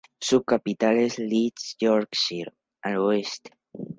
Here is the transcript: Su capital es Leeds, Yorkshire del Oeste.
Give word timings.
Su 0.19 0.41
capital 0.41 0.97
es 0.97 1.19
Leeds, 1.19 1.75
Yorkshire 1.79 2.51
del 2.83 2.97
Oeste. 2.97 3.51